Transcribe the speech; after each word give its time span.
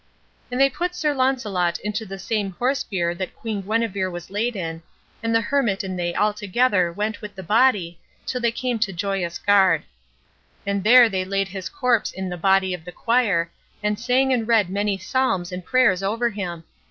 And 0.51 0.59
they 0.59 0.67
put 0.67 0.95
Sir 0.95 1.13
Launcelot 1.13 1.77
into 1.77 2.07
the 2.07 2.17
same 2.17 2.53
horse 2.53 2.83
bier 2.83 3.13
that 3.13 3.35
Queen 3.35 3.61
Guenever 3.61 4.09
was 4.09 4.31
laid 4.31 4.55
in, 4.55 4.81
and 5.21 5.35
the 5.35 5.41
hermit 5.41 5.83
and 5.83 5.99
they 5.99 6.15
altogether 6.15 6.91
went 6.91 7.21
with 7.21 7.35
the 7.35 7.43
body 7.43 7.99
till 8.25 8.41
they 8.41 8.51
came 8.51 8.79
to 8.79 8.91
Joyous 8.93 9.37
Garde. 9.37 9.83
And 10.65 10.83
there 10.83 11.07
they 11.07 11.23
laid 11.23 11.49
his 11.49 11.69
corpse 11.69 12.11
in 12.11 12.29
the 12.29 12.35
body 12.35 12.73
of 12.73 12.83
the 12.83 12.91
quire, 12.91 13.51
and 13.83 13.99
sang 13.99 14.33
and 14.33 14.47
read 14.47 14.71
many 14.71 14.97
psalms 14.97 15.51
and 15.51 15.63
prayers 15.63 16.01
over 16.01 16.31
him. 16.31 16.63